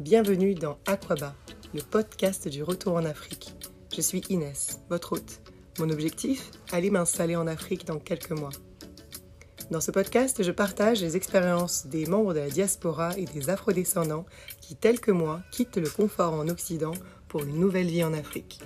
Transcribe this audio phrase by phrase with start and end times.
[0.00, 1.36] Bienvenue dans Aquaba,
[1.72, 3.54] le podcast du retour en Afrique.
[3.94, 5.40] Je suis Inès, votre hôte.
[5.78, 8.50] Mon objectif Aller m'installer en Afrique dans quelques mois.
[9.70, 14.26] Dans ce podcast, je partage les expériences des membres de la diaspora et des afrodescendants
[14.60, 16.94] qui, tels que moi, quittent le confort en Occident
[17.28, 18.62] pour une nouvelle vie en Afrique.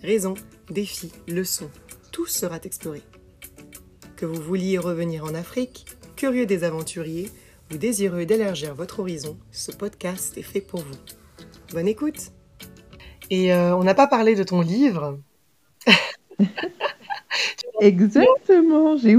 [0.00, 0.34] Raisons,
[0.70, 1.70] défis, leçons,
[2.12, 3.02] tout sera exploré.
[4.14, 7.32] Que vous vouliez revenir en Afrique, curieux des aventuriers,
[7.72, 10.96] ou désireux d'élargir votre horizon, ce podcast est fait pour vous.
[11.72, 12.30] Bonne écoute
[13.30, 15.18] Et euh, on n'a pas parlé de ton livre.
[17.80, 18.96] Exactement.
[18.96, 19.18] J'ai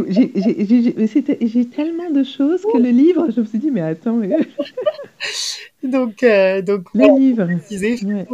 [1.69, 4.19] tellement de choses que le livre, je me suis dit, mais attends.
[5.83, 7.47] donc, euh, donc, le livre.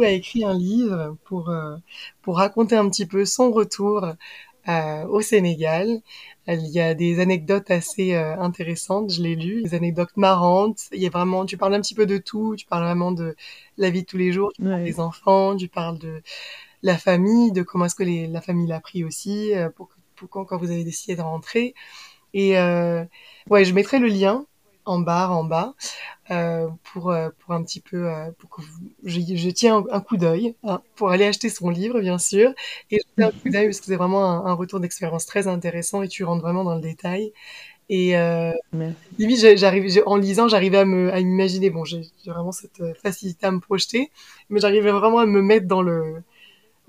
[0.02, 1.76] a écrit un livre pour, euh,
[2.22, 4.06] pour raconter un petit peu son retour
[5.08, 6.00] au Sénégal.
[6.46, 10.88] Il y a des anecdotes assez euh, intéressantes, je l'ai lu, des anecdotes marrantes.
[10.92, 13.34] Il y a vraiment, tu parles un petit peu de tout, tu parles vraiment de
[13.78, 16.22] la vie de tous les jours, tu parles des enfants, tu parles de
[16.82, 20.28] la famille, de comment est-ce que les, la famille l'a pris aussi, euh, pour, pour
[20.28, 21.74] quand, quand, vous avez décidé de rentrer.
[22.34, 23.04] Et euh,
[23.48, 24.46] ouais, je mettrai le lien
[24.86, 25.74] en barre en bas
[26.30, 28.62] euh, pour euh, pour un petit peu euh, pour que
[29.04, 32.52] je, je, tiens un, coup d'œil hein, pour aller acheter son livre bien sûr.
[32.90, 35.48] Et je tiens un coup d'œil parce que c'est vraiment un, un retour d'expérience très
[35.48, 37.32] intéressant et tu rentres vraiment dans le détail.
[37.90, 38.52] Et euh,
[39.18, 41.70] limite j'arrive en lisant j'arrivais à me à m'imaginer.
[41.70, 44.10] Bon j'ai vraiment cette facilité à me projeter
[44.50, 46.22] mais j'arrivais vraiment à me mettre dans le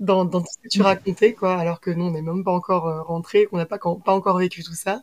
[0.00, 2.52] dans, dans tout ce que tu racontais quoi alors que non on n'est même pas
[2.52, 5.02] encore rentré qu'on n'a pas pas encore vécu tout ça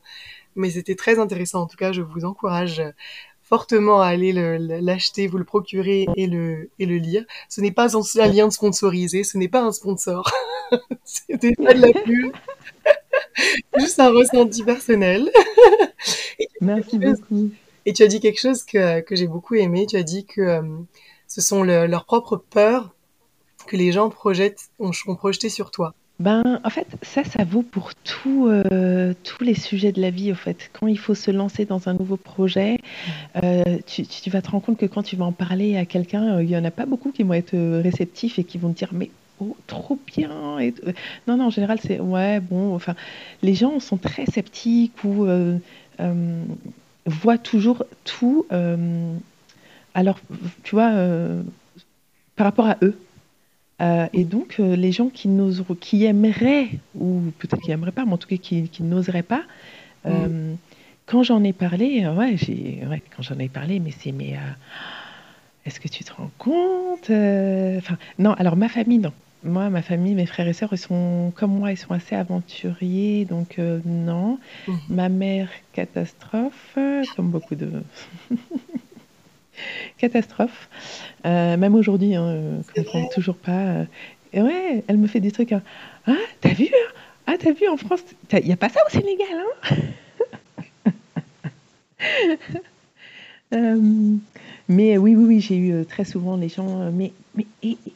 [0.55, 1.61] mais c'était très intéressant.
[1.61, 2.81] En tout cas, je vous encourage
[3.43, 7.23] fortement à aller l'acheter, vous le procurer et le, et le lire.
[7.49, 10.31] Ce n'est pas un, lien sponsorisé, ce n'est pas un sponsor.
[11.03, 12.33] C'était pas de la pub.
[13.77, 15.29] Juste un ressenti personnel.
[16.61, 17.51] Merci beaucoup.
[17.85, 19.85] Et tu as dit quelque chose que, que j'ai beaucoup aimé.
[19.87, 20.61] Tu as dit que euh,
[21.27, 22.95] ce sont leurs propres peurs
[23.67, 25.93] que les gens projettent, ont, ont projeté sur toi.
[26.23, 27.92] Ben, en fait, ça, ça vaut pour
[28.26, 30.70] euh, tous les sujets de la vie, au fait.
[30.72, 32.78] Quand il faut se lancer dans un nouveau projet,
[33.44, 36.44] euh, tu, vas te rendre compte que quand tu vas en parler à quelqu'un, euh,
[36.44, 38.92] il y en a pas beaucoup qui vont être réceptifs et qui vont te dire:
[38.94, 39.11] «Mais
[39.42, 40.60] oh, trop bien»
[41.28, 42.95] non, non, en général, c'est: «Ouais, bon», enfin,
[43.42, 45.28] les gens sont très sceptiques ou,
[47.05, 48.45] voient toujours tout,
[49.94, 50.20] alors,
[50.64, 50.94] tu vois,
[52.38, 52.98] par rapport à eux.
[53.82, 55.30] Euh, et donc, euh, les gens qui,
[55.80, 59.44] qui aimeraient, ou peut-être qui n'aimeraient pas, mais en tout cas qui, qui n'oseraient pas,
[60.06, 60.58] euh, mm.
[61.06, 64.38] quand j'en ai parlé, ouais, j'ai, ouais, quand j'en ai parlé, mais c'est, mais
[65.66, 69.14] est-ce que tu te rends compte Enfin, non, alors ma famille, non.
[69.45, 73.26] Moi, ma famille, mes frères et sœurs, ils sont comme moi, ils sont assez aventuriers,
[73.26, 74.40] donc non.
[74.67, 74.73] Mm.
[74.90, 76.78] Ma mère, catastrophe,
[77.16, 77.70] comme beaucoup de.
[80.03, 80.67] Catastrophe.
[81.25, 83.52] Euh, même aujourd'hui, hein, euh, je ne comprends toujours pas.
[83.52, 83.86] Euh,
[84.33, 85.53] et ouais, elle me fait des trucs.
[85.53, 85.61] Hein.
[86.05, 86.91] Ah, t'as vu hein?
[87.25, 88.02] Ah, t'as vu en France
[88.33, 89.27] Il n'y a pas ça au Sénégal,
[89.71, 90.92] hein?
[94.67, 96.92] Mais oui, oui, oui, j'ai eu très souvent les gens.
[96.92, 97.45] mais, mais,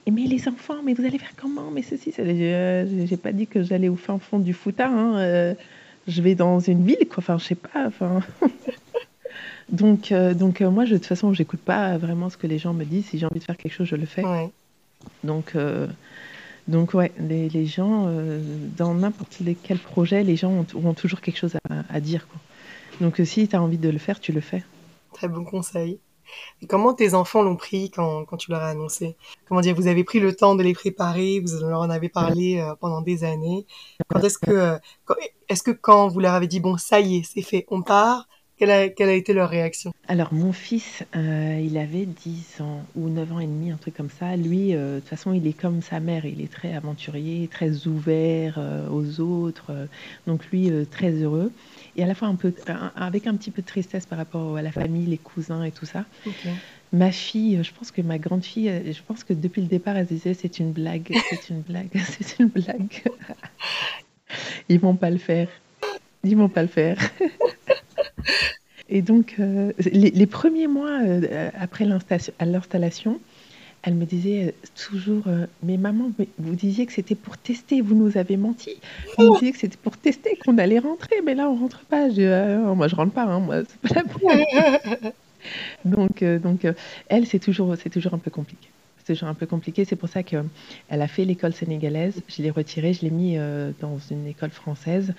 [0.09, 1.72] mais les enfants, mais vous allez faire comment?
[1.72, 2.23] Mais ceci, ça.
[2.23, 4.88] J'ai pas dit que j'allais au fin fond du Fouta.
[4.88, 5.56] Hein,
[6.07, 7.17] je vais dans une ville, quoi.
[7.17, 7.88] Enfin, je sais pas.
[7.88, 8.22] Enfin.
[9.69, 12.57] Donc, euh, donc euh, moi, je, de toute façon, j'écoute pas vraiment ce que les
[12.57, 13.07] gens me disent.
[13.07, 14.23] Si j'ai envie de faire quelque chose, je le fais.
[15.23, 15.88] Donc, euh,
[16.67, 18.09] donc ouais, les, les gens,
[18.78, 22.28] dans n'importe quel projet, les gens ont, toujours quelque chose à, à dire.
[22.28, 22.39] Quoi.
[23.01, 24.63] Donc, si tu as envie de le faire, tu le fais.
[25.13, 25.99] Très bon conseil.
[26.61, 29.16] Et comment tes enfants l'ont pris quand, quand, tu leur as annoncé?
[29.47, 32.61] Comment dire Vous avez pris le temps de les préparer, vous leur en avez parlé
[32.81, 33.66] pendant des années.
[34.09, 34.78] Quand est-ce que,
[35.47, 38.28] est-ce que quand vous leur avez dit bon, ça y est, c'est fait, on part,
[38.57, 39.94] quelle a, quelle a, été leur réaction?
[40.07, 43.95] Alors, mon fils, euh, il avait 10 ans ou 9 ans et demi, un truc
[43.95, 44.35] comme ça.
[44.35, 46.25] Lui, euh, de toute façon, il est comme sa mère.
[46.25, 49.88] Il est très aventurier, très ouvert euh, aux autres.
[50.25, 51.51] donc, lui, très heureux.
[51.96, 52.53] Et à la fois un peu,
[52.96, 55.85] avec un petit peu de tristesse par rapport à la famille, les cousins et tout
[55.85, 56.05] ça.
[56.93, 60.05] Ma fille, je pense que ma grande fille, je pense que depuis le départ, elle
[60.05, 63.03] disait c'est une blague, c'est une blague, c'est une blague.
[64.70, 65.49] Ils vont pas le faire.
[66.23, 66.97] Ils vont pas le faire.
[68.90, 73.20] Et donc, euh, les, premiers mois euh, après l'installation,
[73.84, 75.26] elle me disait euh, toujours
[75.64, 78.78] Mais maman, vous disiez que c'était pour tester, vous nous avez menti.
[79.18, 82.09] Vous disiez que c'était pour tester qu'on allait rentrer, mais là, on rentre pas.
[82.09, 85.12] Je, ah, moi, je rentre pas, hein, moi, c'est pas la
[85.85, 86.68] donc, donc
[87.09, 88.70] elle, c'est toujours, c'est toujours un peu compliqué.
[89.00, 89.84] C'est toujours un peu compliqué.
[89.85, 90.46] C'est pour ça qu'elle
[90.90, 92.22] a fait l'école sénégalaise.
[92.30, 93.38] Je l'ai retirée, je l'ai mis
[93.82, 95.14] dans une école française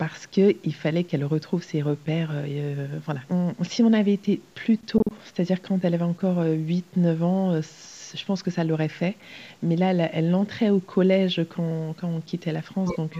[0.00, 2.30] parce qu'il fallait qu'elle retrouve ses repères.
[2.32, 3.20] Euh, voilà.
[3.60, 8.42] si on avait été plus tôt, c'est-à-dire quand elle avait encore 8-9 ans, je pense
[8.42, 9.14] que ça l'aurait fait.
[9.62, 13.12] Mais là, elle, entrait au collège quand, quand, on quittait la France, donc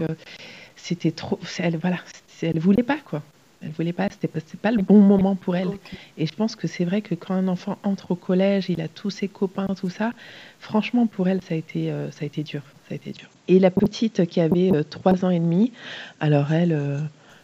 [0.75, 1.39] c'était trop.
[1.59, 1.97] Elle, voilà,
[2.41, 3.21] elle voulait pas, quoi.
[3.63, 5.69] Elle voulait pas, c'était pas, pas le bon moment pour elle.
[6.17, 8.87] Et je pense que c'est vrai que quand un enfant entre au collège, il a
[8.87, 10.13] tous ses copains, tout ça,
[10.59, 12.63] franchement, pour elle, ça a été, euh, ça a été dur.
[12.87, 13.29] Ça a été dur.
[13.47, 15.71] Et la petite qui avait euh, trois ans et demi,
[16.19, 16.99] alors elle, euh,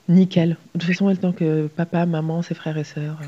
[0.09, 0.57] nickel.
[0.75, 3.19] De toute façon, elle tant que papa, maman, ses frères et sœurs,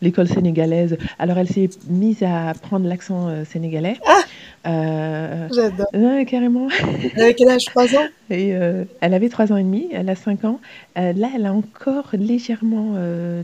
[0.00, 0.96] l'école sénégalaise.
[1.18, 3.96] Alors elle s'est mise à apprendre l'accent sénégalais.
[4.06, 4.20] Ah
[4.66, 5.86] euh, J'adore.
[6.26, 6.68] carrément.
[7.14, 7.66] Elle avait quel âge?
[7.66, 8.06] 3 ans?
[8.30, 10.58] Et euh, Elle avait 3 ans et demi, elle a 5 ans.
[10.96, 12.94] Euh, là, elle a encore légèrement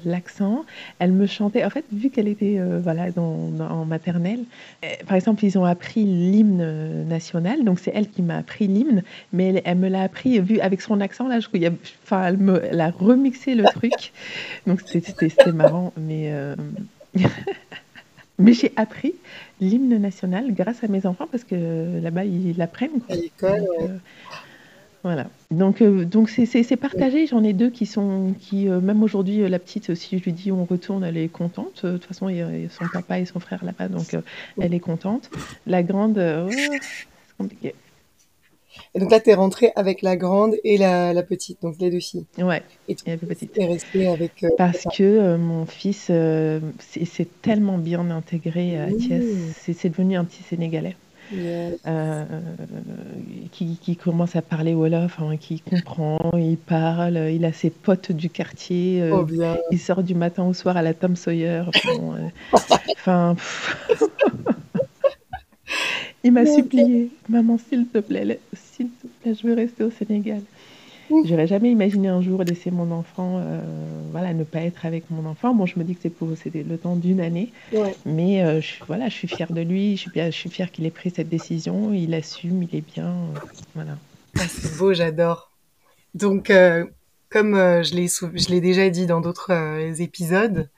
[0.06, 0.64] l'accent.
[0.98, 4.40] Elle me chantait, en fait, vu qu'elle était voilà, dans, en maternelle,
[5.06, 9.02] par exemple, ils ont appris l'hymne national, donc c'est elle qui m'a appris l'hymne,
[9.34, 11.70] mais elle, me l'a appris vu avec son accent, là, je, y a,
[12.04, 14.12] enfin, elle, me, elle a remixé le truc,
[14.66, 16.32] donc c'était marrant, mais...
[18.40, 19.14] Mais j'ai appris
[19.60, 23.00] l'hymne national grâce à mes enfants parce que là-bas, ils l'apprennent.
[23.08, 23.88] À l'école, euh,
[25.02, 25.26] Voilà.
[25.50, 27.26] Donc, euh, donc c'est partagé.
[27.26, 30.50] J'en ai deux qui sont, qui euh, même aujourd'hui, la petite, si je lui dis
[30.50, 31.84] on retourne, elle est contente.
[31.84, 34.16] De toute façon, il y a son papa et son frère là-bas, donc
[34.58, 35.30] elle est contente.
[35.66, 37.74] La grande, oh, c'est compliqué.
[38.94, 41.90] Et donc là, tu es rentrée avec la grande et la, la, petite, donc les
[41.90, 42.24] deux filles.
[42.38, 42.62] Ouais.
[42.88, 43.52] Et tu es petite.
[43.56, 44.44] restée avec.
[44.44, 49.24] Euh, Parce que euh, mon fils euh, s'est tellement bien intégré à Thiès.
[49.56, 50.96] C'est devenu un petit Sénégalais.
[53.52, 58.10] qui, qui, commence à parler Wolof, hein, qui comprend, il parle, il a ses potes
[58.10, 59.24] du quartier, oh,
[59.70, 61.64] il sort du matin au soir à la Tom Sawyer.
[63.02, 63.34] Enfin,
[66.24, 70.42] il m'a supplié, maman, s'il te plaît, s'il te plaît, je veux rester au Sénégal.
[71.24, 73.60] J'aurais jamais imaginé un jour laisser mon enfant, euh,
[74.12, 75.54] voilà, ne pas être avec mon enfant.
[75.54, 77.52] Bon, je me dis que c'est pour c'était le temps d'une année,
[78.06, 80.86] mais euh, je, voilà, je suis fière de lui, je suis, je suis fière qu'il
[80.86, 83.38] ait pris cette décision, il assume, il est bien, euh,
[83.74, 83.98] voilà.
[84.38, 85.50] Ah, c'est beau, j'adore.
[86.14, 86.52] Donc,
[87.28, 89.52] comme je l'ai déjà dit dans d'autres
[90.00, 90.68] épisodes,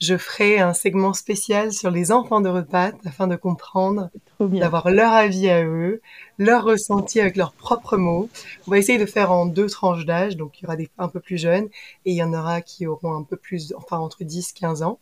[0.00, 4.10] je ferai un segment spécial sur les enfants de repas afin de comprendre,
[4.40, 6.02] d'avoir leur avis à eux,
[6.38, 8.28] leur ressenti avec leurs propres mots.
[8.66, 11.08] On va essayer de faire en deux tranches d'âge, donc il y aura des un
[11.08, 11.68] peu plus jeunes
[12.04, 14.98] et il y en aura qui auront un peu plus, enfin entre 10 15 ans,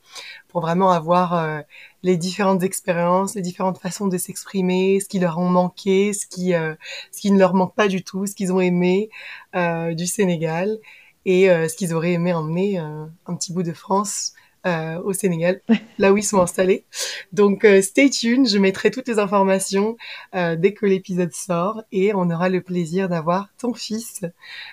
[0.48, 1.60] pour vraiment avoir euh,
[2.02, 6.54] les différentes expériences, les différentes façons de s'exprimer, ce qui leur ont manqué, ce qui,
[6.54, 6.74] euh,
[7.10, 9.10] ce qui ne leur manque pas du tout, ce qu'ils ont aimé
[9.56, 10.78] euh, du Sénégal
[11.26, 14.33] et ce qu'ils auraient aimé emmener un petit bout de France
[14.66, 15.60] euh, au Sénégal,
[15.98, 16.84] là où ils sont installés.
[17.32, 19.96] Donc euh, stay tuned, je mettrai toutes les informations
[20.34, 24.22] euh, dès que l'épisode sort et on aura le plaisir d'avoir ton fils,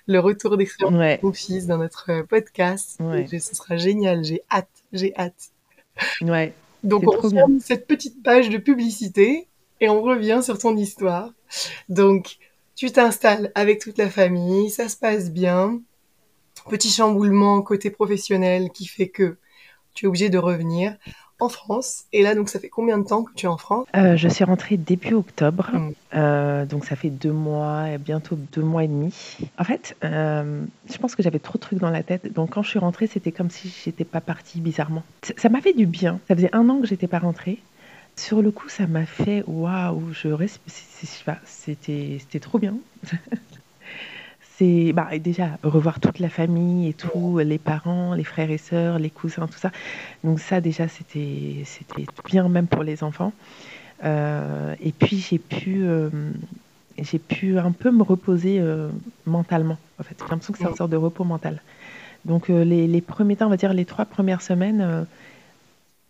[0.07, 2.99] le retour d'expérience de ton fils dans notre podcast.
[2.99, 5.51] ce sera génial, j'ai hâte, j'ai hâte.
[6.21, 6.53] Ouais.
[6.83, 9.47] Donc on ferme cette petite page de publicité
[9.81, 11.33] et on revient sur ton histoire.
[11.89, 12.37] Donc
[12.75, 15.81] tu t'installes avec toute la famille, ça se passe bien.
[16.69, 19.37] Petit chamboulement côté professionnel qui fait que
[19.93, 20.95] tu es obligé de revenir
[21.41, 22.05] en France.
[22.13, 23.87] Et là, donc, ça fait combien de temps que tu es en France?
[23.95, 25.91] Euh, Je suis rentrée début octobre, hmm.
[26.13, 29.13] euh, donc ça fait deux mois, et bientôt deux mois et demi.
[29.57, 32.31] En fait, euh, je pense que j'avais trop de trucs dans la tête.
[32.31, 35.03] Donc, quand je suis rentrée, c'était comme si j'étais pas partie bizarrement.
[35.37, 36.19] Ça m'a fait du bien.
[36.27, 37.59] Ça faisait un an que j'étais pas rentrée.
[38.15, 40.27] Sur le coup, ça m'a fait waouh, je
[41.45, 42.75] C'était c'était trop bien.
[44.61, 48.99] c'est bah, déjà revoir toute la famille et tout, les parents, les frères et sœurs,
[48.99, 49.71] les cousins, tout ça.
[50.23, 53.33] Donc ça déjà c'était c'était bien même pour les enfants.
[54.03, 56.09] Euh, et puis j'ai pu euh,
[56.99, 58.89] j'ai pu un peu me reposer euh,
[59.25, 59.79] mentalement.
[59.99, 61.59] En fait, j'ai l'impression que c'est une sorte de repos mental.
[62.25, 65.07] Donc les, les, premiers temps, on va dire les trois premières semaines,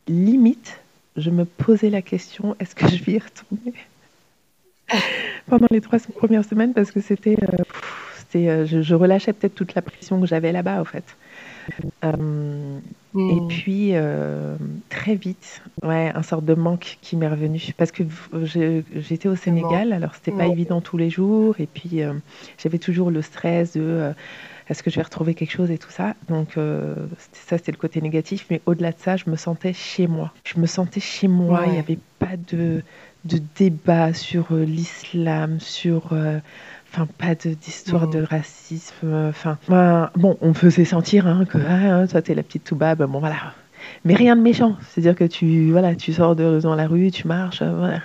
[0.10, 0.82] limite,
[1.16, 3.74] je me posais la question est-ce que je vais y retourner?
[5.48, 7.64] Pendant les trois premières semaines parce que c'était euh,
[8.34, 11.04] je, relâchais peut-être toute la pression que j'avais là-bas, au fait.
[12.04, 12.80] Euh,
[13.14, 13.48] et hmm.
[13.48, 14.56] puis, euh,
[14.90, 17.62] très vite, ouais, un sort de manque qui m'est revenu.
[17.78, 18.04] Parce que
[18.96, 21.56] j'étais au Sénégal, alors c'était pas évident tous les jours.
[21.60, 22.02] Et puis,
[22.58, 24.14] j'avais toujours le stress de
[24.70, 26.16] est-ce que je vais retrouver quelque chose et tout ça.
[26.30, 26.54] Donc,
[27.34, 28.46] ça, c'était le côté négatif.
[28.50, 30.34] Mais au-delà de ça, je me sentais chez moi.
[30.46, 31.64] Je me sentais chez moi.
[31.68, 32.82] Il n'y avait pas de,
[33.26, 36.14] de débat sur l'islam, sur
[36.92, 39.58] enfin pas d'histoire de, racisme enfin
[40.16, 43.54] bon on faisait sentir hein, que ah, hein, toi t'es la petite Toubab bon voilà.
[44.06, 44.78] Mais rien de méchant.
[44.90, 47.64] C'est à dire que tu voilà tu sors de, dans la rue tu marches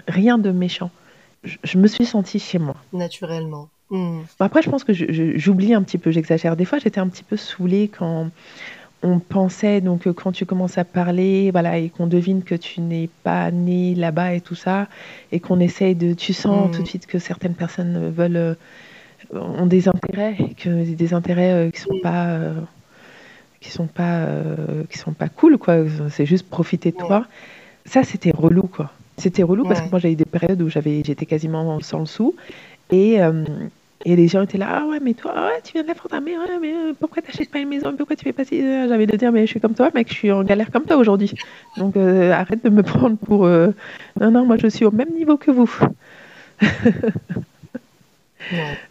[0.08, 0.90] rien de méchant.
[1.62, 2.76] Je, me suis sentie chez moi.
[2.92, 3.68] Naturellement.
[3.90, 4.22] Mmh.
[4.40, 6.56] après, je pense que j'oublie un petit peu, j'exagère.
[6.56, 8.30] Des fois, j'étais un petit peu saoulée quand
[9.06, 13.08] on pensait, donc quand tu commences à parler, voilà, et qu'on devine que tu n'es
[13.22, 14.88] pas né là-bas et tout ça,
[15.32, 18.56] et qu'on essaye de, tu sens tout de suite que certaines personnes veulent,
[19.32, 22.38] ont des intérêts, que des intérêts qui sont pas,
[23.60, 24.26] qui sont pas,
[24.90, 25.84] qui sont pas cool, quoi.
[26.10, 27.26] C'est juste profiter de toi.
[27.84, 28.90] Ça, c'était relou, quoi.
[29.18, 32.06] C'était relou parce que moi, j'ai eu des périodes où j'avais, j'étais quasiment sans le
[32.06, 32.34] sou.
[32.90, 33.44] Et, euh,
[34.04, 36.12] et les gens étaient là, ah ouais, mais toi, ouais, tu viens de la France,
[36.22, 39.06] mais, ouais, mais euh, pourquoi t'achètes pas une maison Pourquoi tu fais pas si J'avais
[39.06, 41.32] de dire, mais je suis comme toi, mec, je suis en galère comme toi aujourd'hui.
[41.76, 43.46] Donc euh, arrête de me prendre pour.
[43.46, 45.70] Non, non, moi je suis au même niveau que vous.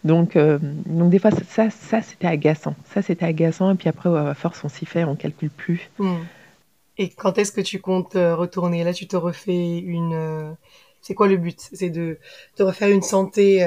[0.04, 2.74] donc, donc des fois, ça, ça c'était agaçant.
[2.92, 3.72] Ça, c'était agaçant.
[3.72, 5.88] Et puis après, à force, on s'y fait, on calcule plus.
[5.98, 6.16] Mm.
[6.98, 8.82] Et quand est-ce que tu comptes retourner?
[8.82, 10.54] Là, tu te refais une.
[11.00, 11.58] C'est quoi le but?
[11.72, 12.18] C'est de
[12.56, 13.66] te refaire une santé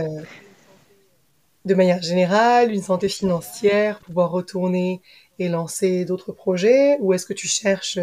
[1.69, 5.01] de manière générale, une santé financière, pouvoir retourner
[5.37, 7.99] et lancer d'autres projets Ou est-ce que tu cherches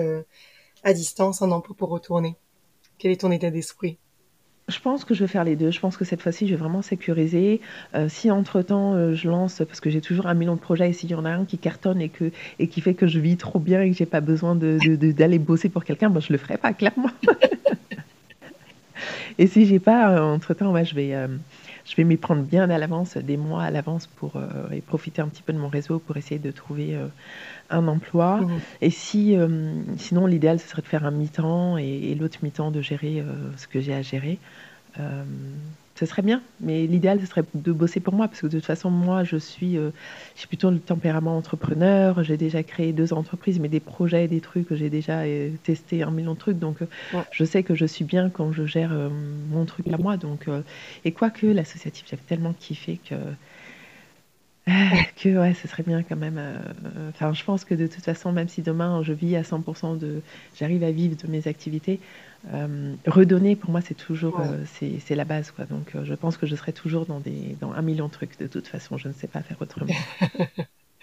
[0.85, 2.37] à distance un emploi pour retourner?
[2.99, 3.99] Quel est ton état d'esprit?
[4.69, 5.71] Je pense que je vais faire les deux.
[5.71, 7.61] Je pense que cette fois-ci, je vais vraiment sécuriser.
[7.95, 10.93] Euh, si entre-temps, euh, je lance, parce que j'ai toujours un million de projets, et
[10.93, 13.37] s'il y en a un qui cartonne et, que, et qui fait que je vis
[13.37, 16.33] trop bien et que j'ai pas besoin d'aller de, de, bosser pour quelqu'un, moi, je
[16.33, 17.11] le ferai pas, clairement.
[19.39, 21.15] et si j'ai pas, euh, entre-temps, je vais
[21.89, 24.33] je vais m'y prendre bien à l'avance, des mois à l'avance pour
[24.73, 26.99] et profiter un petit peu de mon réseau pour essayer de trouver
[27.71, 28.39] un emploi.
[28.39, 28.61] Mmh.
[28.83, 29.37] Et si,
[29.97, 33.25] sinon, l'idéal, ce serait de faire un mi-temps et, l'autre mi-temps de gérer
[33.57, 34.39] ce que j'ai à gérer.
[35.97, 38.59] Euh, ce serait bien, mais l'idéal, ce serait de bosser pour moi, parce que de
[38.59, 39.91] toute façon, moi, je suis, euh,
[40.37, 42.23] j'ai plutôt le tempérament entrepreneur.
[42.23, 46.11] J'ai déjà créé deux entreprises, mais des projets, des trucs, j'ai déjà euh, testé un
[46.11, 46.59] million de trucs.
[46.59, 46.79] Donc,
[47.31, 48.93] je sais que je suis bien quand je gère
[49.51, 50.17] mon truc à moi.
[50.17, 50.47] Donc,
[51.05, 53.15] et quoique l'associatif, j'avais tellement kiffé que
[55.17, 56.41] que ouais, ce serait bien quand même.
[57.11, 60.23] Enfin, je pense que de toute façon, même si demain je vis à 100% de,
[60.59, 62.01] j'arrive à vivre de mes activités,
[62.55, 65.51] euh, redonner, pour moi, c'est toujours euh, c'est la base.
[65.51, 65.65] Quoi.
[65.65, 68.39] Donc, euh, je pense que je serai toujours dans, des, dans un million de trucs
[68.39, 68.99] de toute façon.
[68.99, 69.95] Je ne sais pas faire autrement.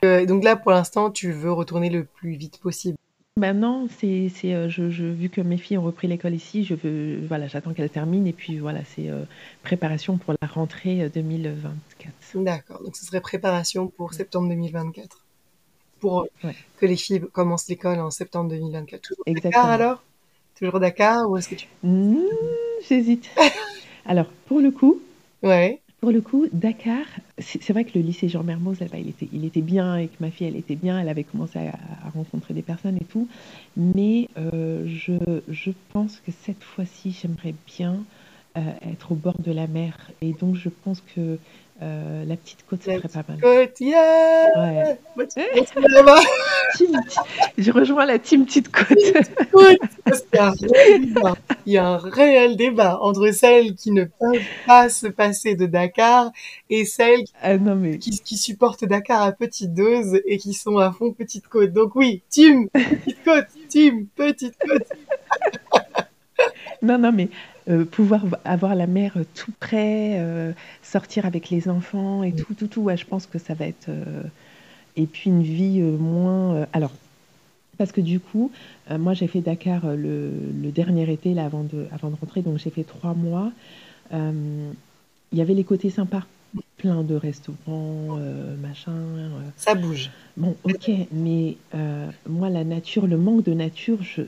[0.27, 2.97] donc là, pour l'instant, tu veux retourner le plus vite possible?
[3.35, 7.47] Maintenant, c'est, je, je, vu que mes filles ont repris l'école ici, je veux, voilà,
[7.47, 9.09] j'attends qu'elles terminent et puis voilà, c'est
[9.63, 12.13] préparation pour la rentrée 2024.
[12.35, 15.25] D'accord, donc ce serait préparation pour septembre 2024,
[16.00, 16.27] pour
[16.77, 19.13] que les filles commencent l'école en septembre 2024.
[19.25, 19.63] Exactement.
[19.63, 20.03] alors?
[20.57, 21.67] Toujours Dakar ou est-ce que tu...
[21.83, 22.17] Mmh,
[22.88, 23.29] j'hésite.
[24.05, 25.01] Alors, pour le coup,
[25.41, 25.81] ouais.
[26.00, 27.05] pour le coup, Dakar,
[27.39, 30.15] c'est vrai que le lycée Jean Mermoz, là il, était, il était bien et que
[30.19, 33.27] ma fille, elle était bien, elle avait commencé à, rencontrer des personnes et tout.
[33.77, 38.03] Mais euh, je, je, pense que cette fois-ci, j'aimerais bien
[38.55, 40.12] euh, être au bord de la mer.
[40.22, 41.39] Et donc, je pense que
[41.83, 43.41] euh, la petite côte, ça serait pas mal.
[43.41, 44.97] Côte, yeah ouais.
[47.57, 48.97] je rejoins la team petite côte.
[51.65, 55.65] il y a un réel débat entre celles qui ne peuvent pas se passer de
[55.65, 56.31] Dakar
[56.69, 57.97] et celles ah, non, mais...
[57.97, 61.73] qui, qui, supportent Dakar à petite dose et qui sont à fond petite côte.
[61.73, 64.87] Donc oui, team petite côte, team petite côte.
[66.81, 67.27] non, non, mais
[67.70, 70.51] euh, pouvoir avoir la mer tout près, euh,
[70.82, 72.89] sortir avec les enfants et tout, tout, tout.
[72.93, 73.88] je pense que ça va être.
[73.88, 74.24] Euh,
[74.98, 76.67] et puis une vie moins.
[76.74, 76.91] alors,
[77.77, 78.51] parce que du coup,
[78.91, 80.29] moi j'ai fait Dakar le,
[80.72, 83.51] dernier été là, avant, de, avant de rentrer, donc j'ai fait trois mois.
[84.12, 86.27] Il y avait les côtés sympas,
[86.77, 88.20] plein de restaurants,
[88.62, 88.93] machin.
[89.55, 90.12] Ça bouge.
[90.38, 91.58] Bon, ok, mais
[92.29, 94.22] moi la nature, le manque de nature, je,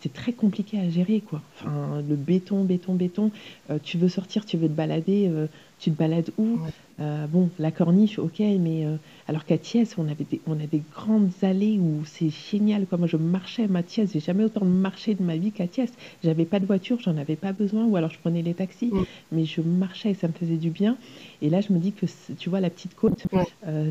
[0.00, 1.42] c'est très compliqué à gérer, quoi.
[1.54, 3.30] Enfin, le béton, béton, béton.
[3.70, 5.46] Euh, tu veux sortir, tu veux te balader, euh,
[5.80, 6.58] tu te balades où
[7.00, 8.86] euh, Bon, la corniche, ok, mais
[9.26, 12.86] alors qu'à Thiès, on avait des, on a des grandes allées où c'est génial.
[12.86, 12.98] Quoi.
[12.98, 15.90] Moi, je marchais à ma Thiès, j'ai jamais autant marché de ma vie qu'à Thiès.
[16.22, 18.92] J'avais pas de voiture, j'en avais pas besoin, ou alors je prenais les taxis,
[19.32, 20.98] mais je marchais et ça me faisait du bien.
[21.42, 22.06] Et là, je me dis que,
[22.38, 23.24] tu vois, la petite côte,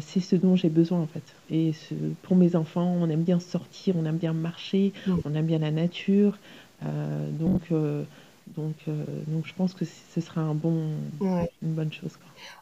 [0.02, 1.24] c'est ce dont j'ai besoin, en fait.
[1.50, 1.72] Et
[2.22, 4.94] pour mes enfants, on aime bien sortir, on aime bien marcher,
[5.26, 6.38] on aime bien la nature.
[7.40, 7.72] donc,
[8.56, 10.92] donc, euh, donc je pense que ce sera un bon,
[11.22, 12.12] une bonne chose.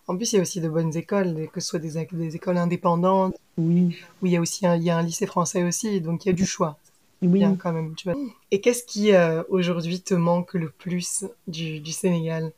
[0.08, 2.58] En plus, il y a aussi de bonnes écoles, que ce soit des, des écoles
[2.58, 3.36] indépendantes.
[3.58, 3.98] Oui.
[4.22, 6.29] Où il y a aussi un, il y a un lycée français aussi, donc il
[6.29, 6.77] y a du choix.
[7.22, 7.39] Oui.
[7.39, 7.96] Bien, quand même.
[7.96, 8.20] Tu vois.
[8.51, 12.51] Et qu'est-ce qui euh, aujourd'hui te manque le plus du, du Sénégal,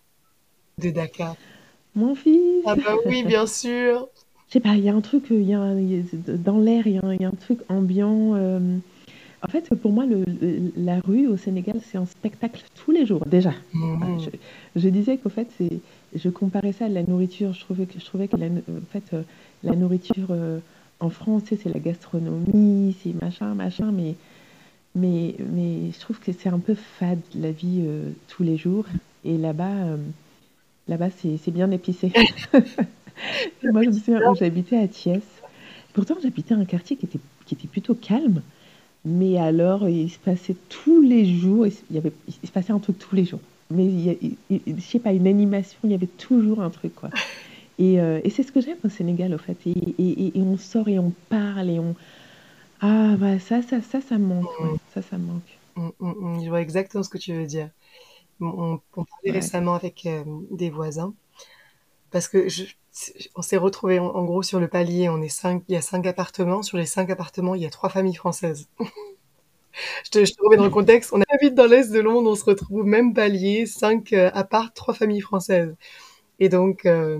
[0.78, 1.36] de Dakar?
[1.96, 2.64] Mon fils.
[2.66, 4.08] Ah bah oui, bien sûr.
[4.48, 5.76] Je sais pas, il y a un truc, il y a,
[6.38, 8.34] dans l'air, il y, a un truc ambiant.
[8.36, 8.60] Euh,
[9.42, 10.24] en fait, pour moi, le,
[10.76, 13.54] la rue au Sénégal, c'est un spectacle tous les jours, déjà.
[13.74, 14.18] Mmh.
[14.76, 15.48] Je, disais qu'au fait,
[16.14, 17.54] je comparais ça à la nourriture.
[17.54, 19.16] Je trouvais que, je trouvais que la, en fait,
[19.64, 20.34] la nourriture
[21.00, 24.16] en France, c'est la gastronomie, c'est machin, machin, mais,
[24.96, 27.86] mais, mais je trouve que c'est un peu fade la vie
[28.28, 28.86] tous les jours.
[29.24, 29.98] Et là-bas,
[30.88, 32.12] là-bas c'est bien épicé.
[33.64, 35.24] Moi, je me souviens, j'habitais à Thiès.
[35.94, 38.42] Pourtant, j'habitais un quartier qui était, qui était plutôt calme.
[39.06, 42.80] Mais alors, il se passait tous les jours, il, y avait, il se passait un
[42.80, 43.40] truc tous les jours.
[43.72, 47.10] Mais il, je sais pas, une animation, il y avait toujours un truc, quoi.
[47.80, 49.56] Et, euh, et c'est ce que j'aime au Sénégal, au fait.
[49.66, 51.96] Et, et, et, on sort et on parle et on.
[52.82, 54.50] Ah, bah ça, ça, ça, ça me manque.
[54.94, 55.60] Ça, ça me manque.
[55.78, 56.44] Mm, mm, mm.
[56.44, 57.70] je vois exactement ce que tu veux dire.
[58.42, 61.14] On, on parlait récemment avec euh, des voisins
[62.12, 62.48] parce que
[63.36, 65.10] on s'est retrouvé en, gros sur le palier.
[65.10, 66.62] On est cinq, il y a cinq appartements.
[66.64, 68.68] Sur les cinq appartements, il y a trois familles françaises.
[70.06, 71.12] je, te, je remets dans le contexte.
[71.14, 72.32] On habite dans l'est de Londres.
[72.32, 75.76] On se retrouve même palier, cinq euh, apparts, trois familles françaises.
[76.40, 77.20] Et donc euh,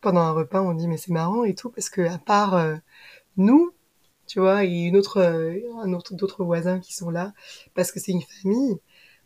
[0.00, 2.76] pendant un repas, on dit mais c'est marrant et tout parce que à part euh,
[3.36, 3.72] nous,
[4.26, 7.32] tu vois, et une autre, euh, un autre, d'autres voisins qui sont là,
[7.74, 8.76] parce que c'est une famille,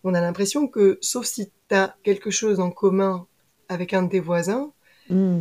[0.04, 3.26] on a l'impression que sauf si tu as quelque chose en commun
[3.68, 4.72] avec un de tes voisins,
[5.10, 5.40] mm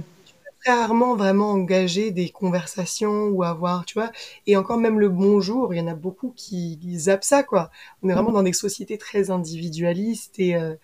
[0.63, 4.11] très rarement vraiment engager des conversations ou avoir, tu vois.
[4.45, 7.69] Et encore même le bonjour, il y en a beaucoup qui, zappent ça, quoi.
[8.01, 10.75] On est vraiment dans des sociétés très individualistes et euh,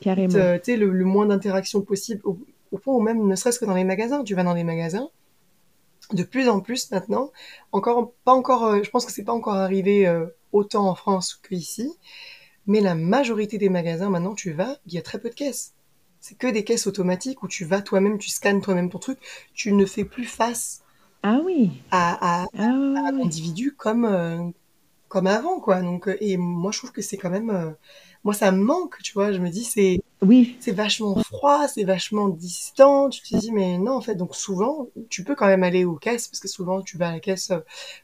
[0.00, 2.20] carrément, euh, tu sais, le, moins d'interaction possible.
[2.24, 2.38] Au,
[2.78, 5.08] point où même, ne serait-ce que dans les magasins, tu vas dans les magasins.
[6.12, 7.32] De plus en plus maintenant,
[7.72, 10.08] encore pas encore, euh, je pense que c'est pas encore arrivé
[10.52, 11.90] autant en France qu'ici,
[12.66, 15.75] mais la majorité des magasins maintenant, tu vas, il y a très peu de caisses
[16.26, 19.20] c'est que des caisses automatiques où tu vas toi-même, tu scannes toi-même ton truc.
[19.54, 20.82] Tu ne fais plus face
[21.22, 21.70] ah oui.
[21.92, 23.10] à, à, ah
[23.76, 24.50] comme, euh,
[25.06, 25.82] comme avant, quoi.
[25.82, 27.50] Donc, euh, et moi, je trouve que c'est quand même.
[27.50, 27.70] Euh,
[28.24, 29.30] moi, ça me manque, tu vois.
[29.30, 30.00] Je me dis, c'est.
[30.20, 30.56] Oui.
[30.58, 33.08] C'est vachement froid, c'est vachement distant.
[33.08, 34.16] Tu te dis, mais non, en fait.
[34.16, 37.12] Donc, souvent, tu peux quand même aller aux caisses parce que souvent, tu vas à
[37.12, 37.52] la caisse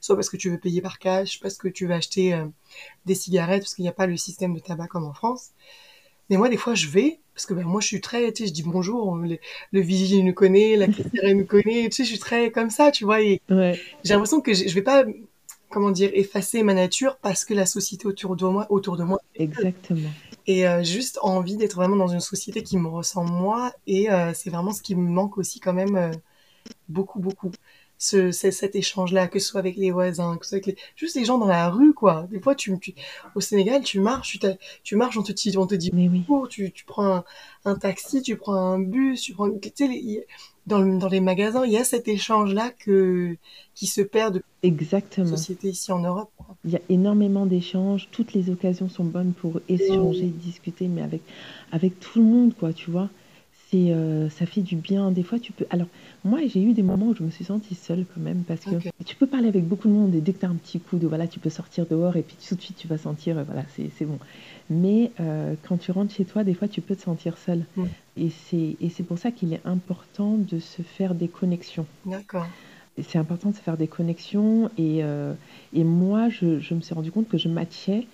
[0.00, 2.40] soit parce que tu veux payer par cash, parce que tu veux acheter
[3.04, 5.48] des cigarettes parce qu'il n'y a pas le système de tabac comme en France.
[6.30, 8.48] Mais moi, des fois, je vais, parce que ben, moi, je suis très, tu sais,
[8.48, 9.38] je dis bonjour, le,
[9.72, 12.90] le vigile nous connaît, la caissière nous connaît, tu sais, je suis très comme ça,
[12.90, 13.22] tu vois.
[13.22, 13.80] Et ouais.
[14.04, 15.04] j'ai l'impression que je, je vais pas,
[15.70, 19.18] comment dire, effacer ma nature parce que la société autour de moi, autour de moi.
[19.34, 20.10] Exactement.
[20.46, 23.72] Et euh, juste envie d'être vraiment dans une société qui me ressemble moi.
[23.86, 26.10] Et euh, c'est vraiment ce qui me manque aussi quand même euh,
[26.88, 27.50] beaucoup, beaucoup
[28.02, 31.14] ce, cet échange-là, que ce soit avec les voisins, que ce soit avec les, juste
[31.14, 32.26] les gens dans la rue, quoi.
[32.32, 32.94] Des fois, tu, tu
[33.36, 34.46] au Sénégal, tu marches, tu,
[34.82, 36.24] tu marches, on te dit, on te dit, Mais oui.
[36.50, 37.24] tu, tu prends un,
[37.64, 40.26] un, taxi, tu prends un bus, tu prends, tu sais, les,
[40.66, 43.36] dans, dans les magasins, il y a cet échange-là que,
[43.76, 45.30] qui se perd de Exactement.
[45.30, 46.30] la société ici en Europe.
[46.36, 46.56] Quoi.
[46.64, 51.22] Il y a énormément d'échanges, toutes les occasions sont bonnes pour échanger, discuter, mais avec,
[51.70, 53.10] avec tout le monde, quoi, tu vois.
[53.72, 55.10] C'est, euh, ça fait du bien.
[55.10, 55.64] Des fois, tu peux.
[55.70, 55.86] Alors,
[56.24, 58.76] moi, j'ai eu des moments où je me suis sentie seule quand même parce que
[59.04, 60.98] tu peux parler avec beaucoup de monde et dès que tu as un petit coup
[60.98, 63.44] de voilà, tu peux sortir dehors et puis tout de suite tu vas sentir euh,
[63.44, 64.18] voilà, c'est bon.
[64.68, 67.64] Mais euh, quand tu rentres chez toi, des fois tu peux te sentir seule.
[67.76, 67.84] Mm.
[68.18, 71.86] Et c'est pour ça qu'il est important de se faire des connexions.
[72.04, 72.46] D'accord.
[73.02, 75.32] C'est important de se faire des connexions et, euh,
[75.72, 78.06] et moi, je, je, me suis rendu compte que je matchais,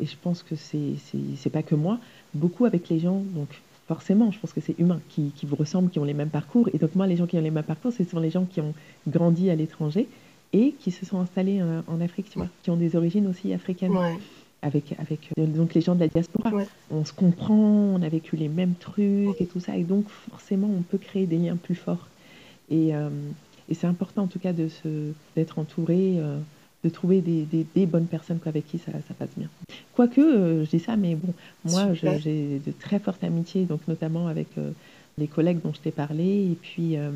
[0.00, 1.98] et je pense que c'est pas que moi,
[2.32, 3.22] beaucoup avec les gens.
[3.34, 3.48] Donc,
[3.88, 6.68] forcément, je pense que c'est humain, qui, qui, vous ressemblent, qui ont les mêmes parcours.
[6.72, 8.60] Et donc moi, les gens qui ont les mêmes parcours, ce sont les gens qui
[8.60, 8.74] ont
[9.08, 10.08] grandi à l'étranger
[10.52, 13.52] et qui se sont installés euh, en Afrique, tu vois, qui ont des origines aussi
[13.52, 13.96] africaines.
[13.96, 14.16] Ouais.
[14.64, 16.50] Avec, avec euh, donc les gens de la diaspora.
[16.50, 16.68] Ouais.
[16.92, 19.76] On se comprend, on a vécu les mêmes trucs et tout ça.
[19.76, 22.06] Et donc forcément, on peut créer des liens plus forts.
[22.70, 23.08] Et, euh,
[23.68, 26.20] et c'est important en tout cas d'être entouré.
[26.84, 29.48] De trouver des, des, des, bonnes personnes avec qui ça, ça passe bien.
[29.94, 31.32] Quoique, euh, je dis ça, mais bon,
[31.64, 34.70] moi, j'ai de très fortes amitiés, donc notamment avec euh,
[35.16, 37.10] les collègues dont je t'ai parlé, et puis, euh,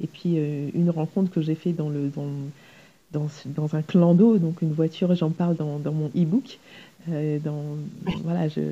[0.00, 2.30] et puis euh, une rencontre que j'ai fait dans, le, dans,
[3.12, 6.58] dans, dans un clan d'eau, donc une voiture, j'en parle dans, dans mon e-book.
[7.06, 7.62] Dans,
[8.22, 8.62] voilà, je,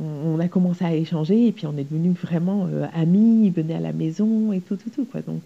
[0.00, 3.74] on, on, a commencé à échanger, et puis on est devenus vraiment amis, ils venaient
[3.74, 5.04] à la maison, et tout, tout, tout.
[5.04, 5.22] Quoi.
[5.22, 5.42] Donc,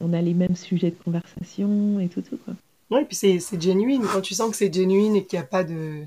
[0.00, 2.38] on a les mêmes sujets de conversation, et tout, tout.
[2.44, 2.54] Quoi.
[2.94, 4.02] Oui, et puis c'est, c'est genuine.
[4.12, 6.04] Quand tu sens que c'est genuine et qu'il n'y a pas de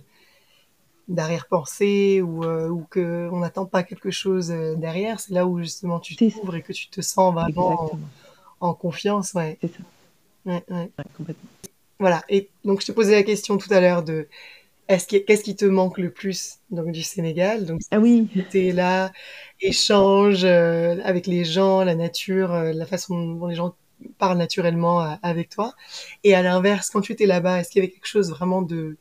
[1.10, 6.02] d'arrière-pensée ou, euh, ou qu'on n'attend pas quelque chose euh, derrière, c'est là où justement
[6.02, 8.00] tu t'ouvres et que tu te sens vraiment en,
[8.60, 9.34] en, confiance.
[9.34, 9.58] Ouais.
[9.62, 9.80] C'est ça.
[10.45, 10.91] Ouais, ouais.
[10.97, 11.50] ouais, complètement.
[12.00, 12.23] Voilà.
[12.30, 14.28] Et donc je te posais la question tout à l'heure de
[14.88, 17.65] est-ce que, qu'est-ce qui te manque le plus donc du Sénégal?
[17.65, 18.28] Donc ah oui.
[18.50, 19.12] Tu es là,
[19.60, 23.76] échange euh, avec les gens, la nature, euh, la façon dont les gens
[24.17, 25.73] parle naturellement euh, avec toi.
[26.23, 28.97] Et à l'inverse, quand tu étais là-bas, est-ce qu'il y avait quelque chose vraiment de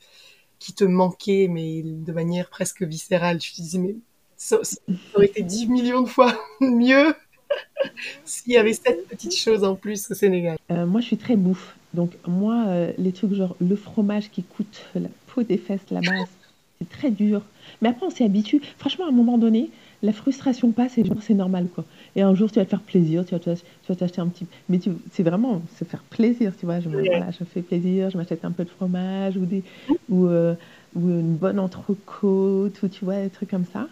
[0.58, 3.96] qui te manquait, mais de manière presque viscérale Tu te disais, mais
[4.36, 4.78] ça, ça
[5.14, 7.14] aurait été 10 millions de fois mieux
[8.24, 10.58] s'il y avait cette petite chose en plus au Sénégal?
[10.70, 11.76] Euh, moi, je suis très bouffe.
[11.94, 16.24] Donc, moi, euh, les trucs genre le fromage qui coûte la peau des fesses là-bas,
[16.78, 17.42] c'est très dur.
[17.80, 18.60] Mais après, on s'y habitue.
[18.78, 19.70] Franchement, à un moment donné,
[20.06, 21.84] la frustration passe et genre, c'est normal, quoi.
[22.16, 24.28] Et un jour, tu vas te faire plaisir, tu vas te- tu vas t'acheter un
[24.28, 24.46] petit...
[24.68, 26.80] Mais tu, c'est vraiment se faire plaisir, tu vois.
[26.80, 27.08] Je, me, Ouais.
[27.08, 29.62] voilà, je fais plaisir, je m'achète un peu de fromage ou, des,
[30.08, 30.54] ou, euh,
[30.94, 33.88] ou une bonne entrecôte ou tu vois, des trucs comme ça.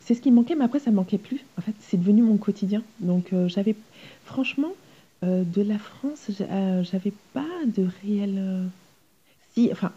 [0.00, 1.40] C'est ce qui manquait, mais après, ça manquait plus.
[1.58, 2.82] En fait, c'est devenu mon quotidien.
[3.00, 3.74] Donc, euh, j'avais...
[4.24, 4.72] Franchement,
[5.24, 8.68] euh, de la France, j'a- j'avais pas de réel...
[9.54, 9.92] Si, enfin,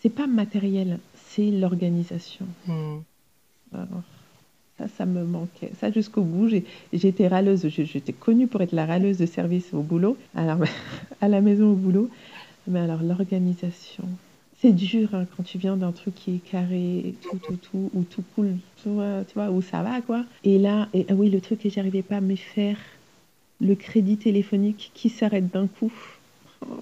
[0.00, 2.46] c'est pas matériel, c'est l'organisation.
[2.66, 2.98] Hmm.
[3.72, 4.02] Alors,
[4.80, 5.70] ça, ça me manquait.
[5.80, 6.48] Ça, jusqu'au bout,
[6.92, 7.68] j'étais râleuse.
[7.68, 10.58] J'étais connue pour être la râleuse de service au boulot, alors,
[11.20, 12.08] à la maison au boulot.
[12.66, 14.04] Mais alors, l'organisation,
[14.60, 18.02] c'est dur hein, quand tu viens d'un truc qui est carré, tout, tout, tout, où
[18.04, 20.24] tout coule, tu vois, où ça va, quoi.
[20.44, 22.78] Et là, et, ah oui, le truc que j'arrivais pas à me faire,
[23.60, 25.92] le crédit téléphonique qui s'arrête d'un coup.
[26.62, 26.74] Oh.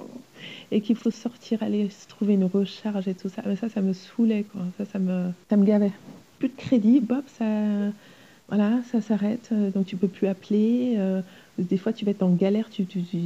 [0.70, 3.42] Et qu'il faut sortir, aller se trouver une recharge et tout ça.
[3.46, 4.60] Mais ça, ça me saoulait, quoi.
[4.76, 5.92] Ça, ça me, ça me gavait
[6.38, 7.44] plus de crédit, Bob, ça,
[8.48, 10.94] voilà, ça s'arrête, euh, donc tu peux plus appeler.
[10.96, 11.20] euh,
[11.58, 13.18] des fois, tu vas être en galère, tu tu, tu,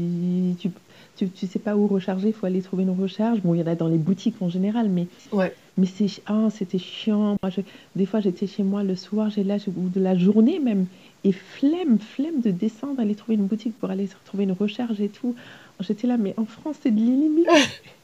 [0.58, 0.70] tu,
[1.16, 3.40] tu- tu sais pas où recharger, il faut aller trouver une recharge.
[3.42, 5.52] Bon, il y en a dans les boutiques en général, mais, Ouais.
[5.76, 7.36] mais c'est, ah, c'était chiant.
[7.42, 7.60] Moi, je-
[7.94, 10.86] des fois, j'étais chez moi le soir, j'ai là, ou de la journée même,
[11.24, 15.08] et flemme, flemme de descendre, aller trouver une boutique pour aller retrouver une recharge et
[15.10, 15.34] tout.
[15.80, 17.50] J'étais là, mais en France, c'est de l'illimité.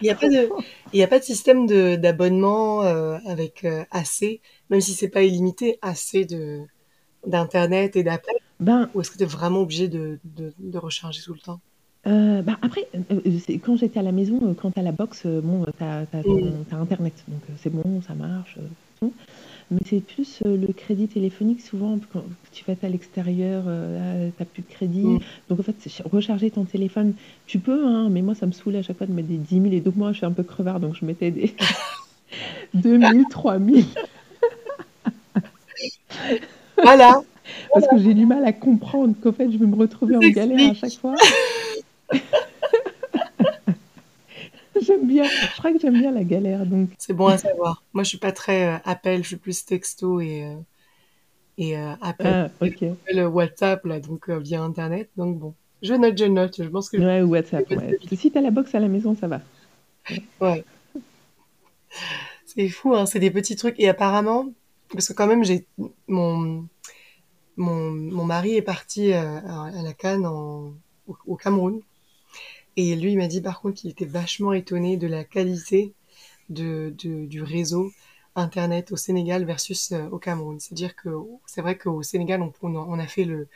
[0.00, 0.48] Il n'y a pas de,
[0.92, 5.08] il y a pas de système de d'abonnement euh, avec euh, assez, même si c'est
[5.08, 6.60] pas illimité, assez de
[7.26, 8.36] d'internet et d'appels.
[8.60, 11.60] Ben, Ou est-ce que tu es vraiment obligé de, de, de recharger tout le temps?
[12.06, 12.88] Euh, bah après,
[13.44, 16.64] c'est- quand j'étais à la maison, quand t'as la box, bon, t'as, t'as, Mm.
[16.70, 18.58] t'as Internet, donc c'est bon, ça marche.
[19.00, 19.12] tout.
[19.70, 24.46] Mais c'est plus euh, le crédit téléphonique, souvent, quand tu vas à l'extérieur, euh, t'as
[24.46, 25.04] plus de crédit.
[25.04, 25.20] Mm.
[25.50, 25.74] Donc en fait,
[26.10, 27.12] recharger ton téléphone,
[27.46, 29.60] tu peux, hein, mais moi, ça me saoulait à chaque fois de mettre des 10
[29.60, 29.66] 000.
[29.72, 31.54] Et donc moi, je suis un peu crevard, donc je mettais des
[32.74, 33.82] 2 000, 3 000,
[36.82, 37.22] Voilà,
[37.74, 40.70] parce que j'ai du mal à comprendre qu'en fait, je vais me retrouver en galère
[40.70, 41.14] à chaque fois.
[44.80, 47.82] J'aime bien, je crois que j'aime bien la galère, donc c'est bon à savoir.
[47.92, 50.54] Moi, je suis pas très euh, appel, je suis plus texto et euh,
[51.58, 52.26] et euh, appel,
[52.60, 52.82] Ah, ok.
[52.82, 55.10] appel WhatsApp là, donc via internet.
[55.16, 56.62] Donc bon, je note, je note.
[56.62, 57.68] Je pense que Ouais, ou WhatsApp.
[57.70, 57.98] Ouais.
[58.16, 59.40] Si t'as la box à la maison, ça va.
[60.40, 60.64] ouais,
[62.46, 63.78] c'est fou, hein, c'est des petits trucs.
[63.78, 64.46] Et apparemment,
[64.92, 65.66] parce que quand même, j'ai
[66.06, 66.66] mon
[67.56, 70.72] mon mon mari est parti à, à la Cannes en,
[71.06, 71.80] au, au Cameroun.
[72.80, 75.94] Et lui, il m'a dit par contre qu'il était vachement étonné de la qualité
[76.48, 77.90] du réseau
[78.36, 80.60] Internet au Sénégal versus euh, au Cameroun.
[80.60, 81.08] C'est-à-dire que
[81.44, 83.48] c'est vrai qu'au Sénégal, on, a, fait le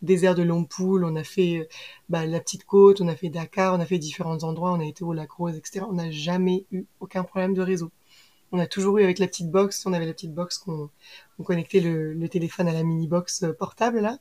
[0.00, 1.68] désert de Lompoul, on a fait euh,
[2.08, 4.86] bah, la petite côte, on a fait Dakar, on a fait différents endroits, on a
[4.86, 5.84] été au Lac Rose, etc.
[5.86, 7.90] On n'a jamais eu aucun problème de réseau.
[8.50, 11.80] On a toujours eu avec la petite box, on avait la petite box on connectait
[11.80, 14.18] le, le téléphone à la mini box euh, portable là,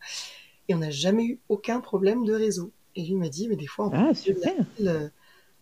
[0.67, 2.73] et on n'a jamais eu aucun problème de réseau.
[2.99, 4.65] Et lui m'a dit, mais des fois, en Ah, pleine ville, super.
[4.87, 5.09] euh,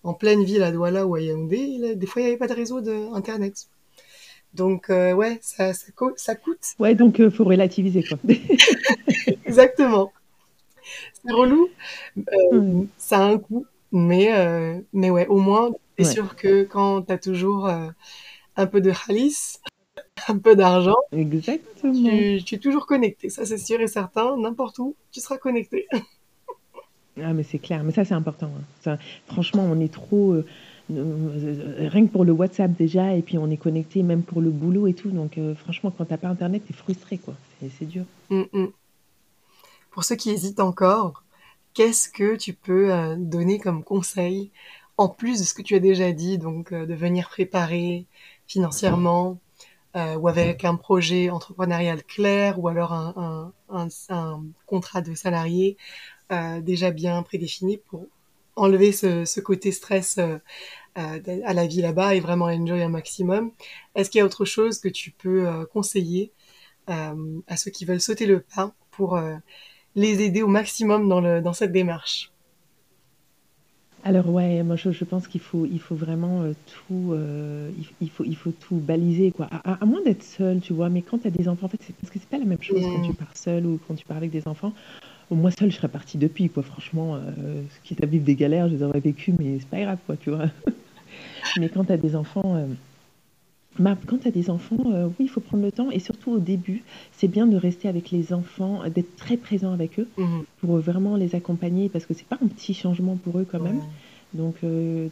[0.04, 2.40] en pleine ville à Douala ou à Yaoundé, il a- des fois, il n'y avait
[2.40, 3.68] pas de réseau de Internet.
[4.54, 6.64] Donc, euh, ouais, ça, ça, co- ça coûte.
[6.80, 8.18] Ouais, donc euh, faut relativiser quoi.
[9.46, 10.12] Exactement.
[11.14, 11.70] C'est relou.
[12.18, 13.66] Euh, ça a un coût.
[13.92, 16.14] Mais, mais ouais, au moins, t'es Ouais.
[16.14, 17.90] sûr que quand t'as toujours euh,
[18.58, 19.60] un peu de halis,
[20.30, 21.94] un peu d'argent, Exactement.
[21.94, 23.30] tu, tu es toujours connecté.
[23.30, 24.38] Ça, c'est sûr et certain.
[24.38, 25.88] N'importe où, tu seras connecté.
[27.24, 27.84] Ah, mais c'est clair.
[27.84, 28.52] Mais ça, c'est important.
[28.58, 28.64] hein.
[28.82, 30.34] Ça, franchement, on est trop.
[30.34, 30.46] euh,
[30.92, 34.50] euh, rien que pour le WhatsApp déjà, et puis on est connecté même pour le
[34.50, 35.10] boulot et tout.
[35.10, 37.34] Donc, euh, franchement, quand t'as pas Internet, t'es frustré quoi.
[37.60, 38.06] C'est dur.
[38.30, 38.68] Mm, mm.
[39.92, 41.24] Pour ceux qui hésitent encore,
[41.74, 44.52] qu'est-ce que tu peux donner comme conseil
[44.98, 48.06] en plus de ce que tu as déjà dit, donc de venir préparer
[48.48, 49.40] financièrement
[49.96, 53.52] ou avec un projet entrepreneurial clair ou alors un,
[54.68, 55.78] contrat de salarié
[56.62, 58.06] déjà bien prédéfini pour
[58.56, 60.38] enlever ce, ce côté stress euh,
[60.98, 63.52] euh, à la vie là-bas et vraiment enjoy un maximum.
[63.96, 66.32] Est-ce qu'il y a autre chose que tu peux euh, conseiller
[66.88, 69.20] à ceux qui veulent sauter le pas pour
[69.96, 72.32] les aider au maximum dans, le, dans cette démarche?
[74.04, 77.88] Alors ouais, moi je, je pense qu'il faut, il faut vraiment euh, tout, euh, il,
[78.00, 79.48] il faut, il faut tout baliser quoi.
[79.52, 80.90] À, à- à moins d'être seul, tu vois.
[80.90, 82.62] Mais quand tu as des enfants, en fait, c'est parce que c'est pas la même
[82.62, 83.16] chose quand tu Mm.
[83.16, 84.74] pars seul ou quand tu pars avec des enfants.
[85.30, 86.64] Moi seule, je serais partie depuis quoi.
[86.64, 90.00] Franchement, euh, quitte à vivre des galères, je les aurais vécues, mais c'est pas grave
[90.06, 90.46] quoi, tu vois.
[91.60, 95.40] Mais quand tu as des enfants, euh, quand tu as des enfants, oui, il faut
[95.40, 99.16] prendre le temps et surtout au début, c'est bien de rester avec les enfants, d'être
[99.16, 102.74] très présent avec eux Mmh pour vraiment les accompagner parce que c'est pas un petit
[102.74, 103.82] changement pour eux quand même.
[104.34, 104.56] Donc,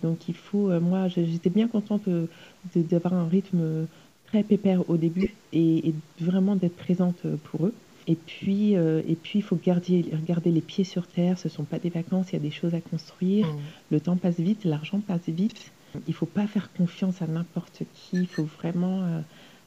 [0.01, 2.04] donc il faut, moi, j'étais bien contente
[2.75, 3.88] d'avoir un rythme
[4.28, 7.73] très pépère au début et, et vraiment d'être présente pour eux.
[8.08, 10.04] Et puis, euh, et puis, il faut garder,
[10.46, 11.38] les pieds sur terre.
[11.39, 13.48] Ce ne sont pas des vacances, il y a des choses à construire.
[13.48, 13.60] Mmh.
[13.91, 15.72] Le temps passe vite, l'argent passe vite.
[16.08, 18.18] Il ne faut pas faire confiance à n'importe qui.
[18.18, 19.02] Il faut vraiment.
[19.04, 19.22] euh,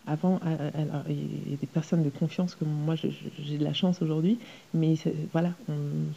[0.09, 0.71] avant, euh,
[1.09, 4.39] il y a des personnes de confiance comme moi, j'ai de la chance aujourd'hui,
[4.73, 4.95] mais
[5.33, 5.53] voilà,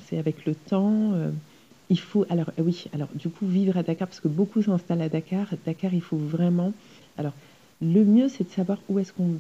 [0.06, 1.12] c'est avec le temps.
[1.14, 1.30] euh,
[1.90, 5.10] il faut, alors oui, alors du coup, vivre à Dakar, parce que beaucoup s'installent à
[5.10, 5.48] Dakar.
[5.66, 6.72] Dakar, il faut vraiment.
[7.18, 7.34] Alors,
[7.82, 9.36] le mieux, c'est de savoir où est-ce qu'on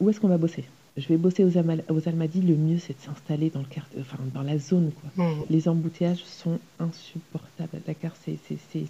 [0.00, 0.64] où est-ce qu'on va bosser.
[0.96, 3.88] Je vais bosser aux, Amal- aux Almadies, le mieux, c'est de s'installer dans, le quart-
[4.00, 4.92] enfin, dans la zone.
[4.92, 5.24] Quoi.
[5.24, 5.32] Mmh.
[5.50, 7.70] Les embouteillages sont insupportables.
[7.76, 8.38] À Dakar, c'est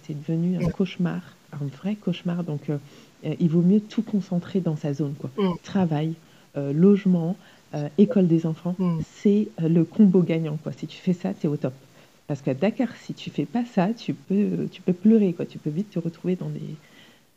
[0.09, 2.43] devenu un cauchemar, un vrai cauchemar.
[2.43, 2.77] Donc, euh,
[3.25, 5.15] euh, il vaut mieux tout concentrer dans sa zone.
[5.19, 5.31] Quoi.
[5.37, 5.53] Mm.
[5.63, 6.13] Travail,
[6.57, 7.35] euh, logement,
[7.73, 8.99] euh, école des enfants, Mm.
[9.15, 10.57] c'est le combo gagnant.
[10.61, 10.73] Quoi.
[10.73, 11.73] Si tu fais ça, tu es au top.
[12.27, 15.33] Parce qu'à Dakar, si tu fais pas ça, tu peux, tu peux pleurer.
[15.33, 15.45] Quoi.
[15.45, 16.61] Tu peux vite te retrouver dans des...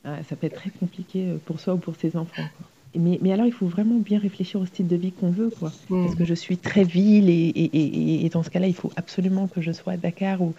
[0.04, 2.42] Ah, ça peut être très compliqué pour soi ou pour ses enfants.
[2.58, 2.66] Quoi.
[2.96, 5.50] Mais, mais alors, il faut vraiment bien réfléchir au style de vie qu'on veut.
[5.58, 5.72] Quoi.
[5.90, 6.06] Mmh.
[6.06, 8.90] Est-ce que je suis très ville et, et, et- et dans ce cas-là, il faut
[8.96, 10.54] absolument que je sois à Dakar ou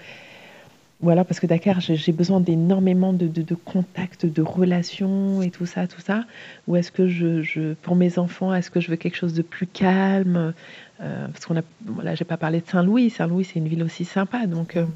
[1.01, 5.65] voilà parce que Dakar, j'ai besoin d'énormément de, de, de contacts, de relations et tout
[5.65, 6.25] ça, tout ça.
[6.67, 9.41] Ou est-ce que je, je, pour mes enfants, est-ce que je veux quelque chose de
[9.41, 10.53] plus calme?
[10.99, 13.09] Euh, Parce qu'on a, voilà, j'ai pas parlé de Saint-Louis.
[13.11, 14.75] Saint-Louis, c'est une ville aussi sympa, donc.
[14.75, 14.91] euh, donc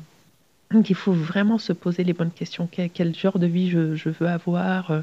[0.90, 2.68] il faut vraiment se poser les bonnes questions.
[2.72, 5.02] Quel, quel genre de vie je, je veux avoir euh,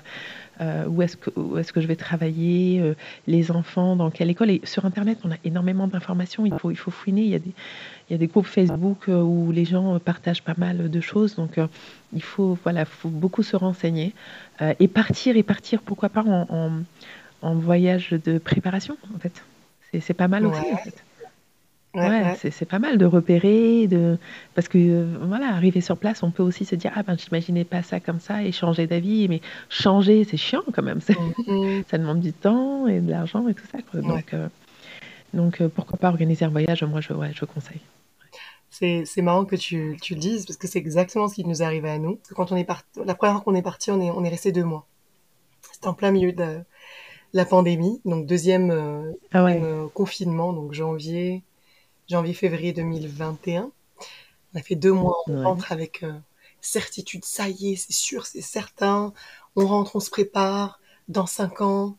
[0.60, 2.94] euh, Où est-ce que, où est-ce que je vais travailler euh,
[3.26, 4.50] Les enfants, dans quelle école?
[4.50, 6.46] Et sur Internet, on a énormément d'informations.
[6.46, 7.22] Il faut, il faut fouiner.
[7.22, 7.52] Il y a des,
[8.08, 11.36] il y a des groupes Facebook où les gens partagent pas mal de choses.
[11.36, 11.66] Donc euh,
[12.12, 14.14] il faut, voilà, faut beaucoup se renseigner
[14.78, 15.80] et partir et partir.
[15.82, 16.70] Pourquoi pas en, en,
[17.42, 19.42] en voyage de préparation en fait.
[20.00, 20.72] C'est, pas mal aussi Ouais.
[20.72, 21.04] en fait.
[21.94, 22.50] Ouais, Ouais, ouais.
[22.52, 24.16] c'est pas mal de repérer, de
[24.54, 27.64] parce que euh, voilà, arriver sur place, on peut aussi se dire ah ben j'imaginais
[27.64, 31.82] pas ça comme ça et changer d'avis, mais changer c'est chiant quand même, c'est- Mmh.
[31.90, 34.00] ça demande du temps et de l'argent et tout ça quoi.
[34.02, 34.48] Donc euh,
[35.34, 37.80] donc euh, pourquoi pas organiser un voyage, moi je ouais, je conseille.
[38.70, 41.60] C'est, c'est marrant que tu, tu le dises parce que c'est exactement ce qui nous
[41.60, 42.16] est arrivé à nous.
[42.16, 44.22] Parce que Quand on est parti, la première fois qu'on est parti, on est, on
[44.24, 44.86] est resté deux mois.
[45.72, 46.52] C'était en plein milieu de la,
[47.32, 48.72] la pandémie, donc deuxième,
[49.32, 49.46] Ah
[49.94, 51.42] confinement, donc janvier,
[52.10, 53.72] janvier, février 2021.
[54.54, 55.44] On a fait deux mois, on Ouais.
[55.44, 56.12] rentre avec euh,
[56.60, 59.12] certitude, ça y est, c'est sûr, c'est certain.
[59.56, 60.80] On rentre, on se prépare.
[61.08, 61.96] Dans cinq ans,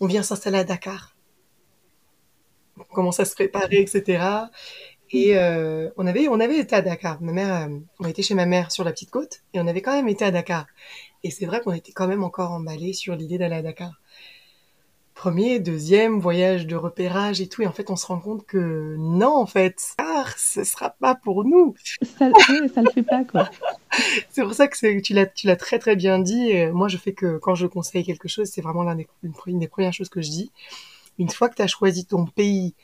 [0.00, 1.16] on vient s'installer à Dakar.
[2.78, 4.50] On commence à se préparer, etc.
[5.10, 7.20] Et euh, on avait, on avait été à Dakar.
[7.22, 9.82] Ma mère, euh, on était chez ma mère sur la petite côte et on avait
[9.82, 10.66] quand même été à Dakar.
[11.24, 13.92] Et c'est vrai qu'on était quand même encore emballés sur l'idée d'aller à Dakar.
[15.16, 17.62] Premier, deuxième voyage de repérage et tout.
[17.62, 21.14] Et en fait, on se rend compte que non, en fait, Dakar, ce sera pas
[21.14, 21.74] pour nous.
[22.18, 23.48] Ça, ouais, ça le fait pas quoi.
[24.30, 26.50] C'est pour ça que tu l'as, tu l'as très très bien dit.
[26.50, 29.32] Et moi, je fais que quand je conseille quelque chose, c'est vraiment l'un des, une,
[29.46, 30.52] une des premières choses que je dis.
[31.18, 32.74] Une fois que tu as choisi ton pays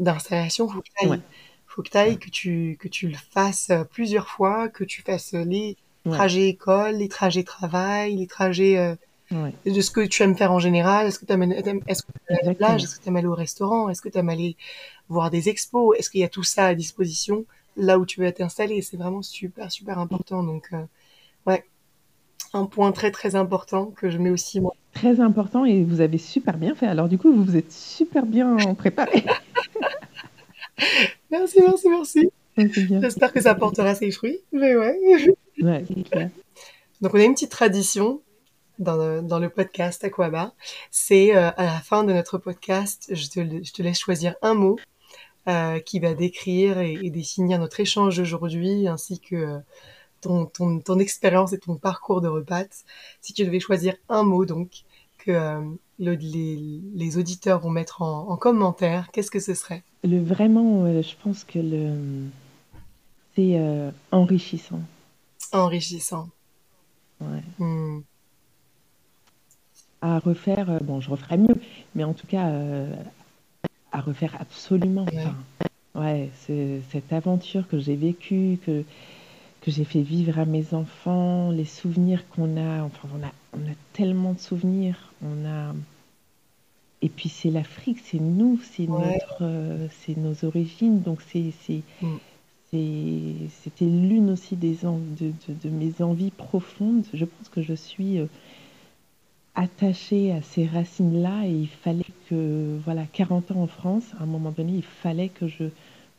[0.00, 1.20] d'installation, faut que tu Ouais.
[1.66, 5.32] faut que tu que tu, que tu le fasses euh, plusieurs fois, que tu fasses
[5.34, 6.12] les Ouais.
[6.12, 8.94] trajets école, les trajets travail, les trajets euh,
[9.32, 9.52] Ouais.
[9.66, 11.06] de ce que tu aimes faire en général.
[11.06, 11.42] Est-ce que tu aimes,
[11.86, 12.84] est-ce que à la plage?
[12.84, 13.88] Est-ce que tu aimes aller au restaurant?
[13.88, 14.56] Est-ce que tu aimes aller
[15.08, 15.96] voir des expos?
[15.98, 17.44] Est-ce qu'il y a tout ça à disposition
[17.76, 18.82] là où tu veux t'installer?
[18.82, 20.42] C'est vraiment super, super important.
[20.42, 20.82] Donc, euh,
[21.46, 21.64] ouais,
[22.52, 24.72] un point très, très important que je mets aussi moi.
[24.94, 26.86] Très important et vous avez super bien fait.
[26.86, 29.24] Alors du coup, vous vous êtes super bien préparé.
[31.30, 32.30] Merci, merci, merci.
[32.56, 34.38] J'espère que ça portera ses fruits.
[34.52, 34.98] Mais ouais.
[35.60, 36.30] Ouais, clair.
[37.00, 38.20] Donc, on a une petite tradition
[38.78, 40.52] dans le, dans le podcast Aquaba.
[40.90, 44.54] C'est euh, à la fin de notre podcast, je te, je te laisse choisir un
[44.54, 44.78] mot
[45.48, 49.58] euh, qui va décrire et, et définir notre échange d'aujourd'hui ainsi que euh,
[50.20, 52.68] ton, ton, ton expérience et ton parcours de repat.
[53.20, 54.70] Si tu devais choisir un mot, donc,
[55.18, 55.60] que
[55.98, 59.82] le- les, les auditeurs vont mettre en, en commentaire, qu'est-ce que ce serait?
[60.04, 62.28] Le vraiment, je pense que le
[63.34, 63.60] c'est
[64.12, 64.80] enrichissant.
[65.52, 66.28] Enrichissant.
[67.20, 67.42] Ouais.
[67.58, 67.75] Hmm.
[70.06, 71.56] À refaire, euh, bon, je referais mieux,
[71.96, 72.94] mais en tout cas, euh,
[73.90, 75.04] à refaire absolument.
[75.06, 75.24] Ouais.
[75.24, 75.34] Enfin,
[76.00, 76.30] ouais,
[76.92, 78.84] cette aventure que j'ai vécue, que
[79.62, 82.84] que j'ai fait vivre à mes enfants, les souvenirs qu'on a.
[82.84, 85.12] Enfin, on a on a tellement de souvenirs.
[85.24, 85.74] On a
[87.02, 89.12] et puis c'est l'Afrique, c'est nous, c'est Ouais.
[89.14, 91.00] notre, euh, c'est nos origines.
[91.02, 92.16] Donc c'est c'est Mm.
[92.70, 97.04] c'est- c'était l'une aussi des de, de- de mes envies profondes.
[97.12, 98.26] Je pense que je suis euh,
[99.56, 104.26] attachée à ces racines-là et il fallait que, voilà, 40 ans en France, à un
[104.26, 105.64] moment donné, il fallait que je,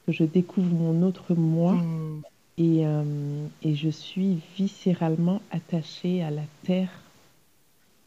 [0.06, 1.73] que je découvre mon autre moi.
[1.73, 2.21] Hmm.
[2.58, 6.89] Et, euh, et je suis viscéralement attachée à la terre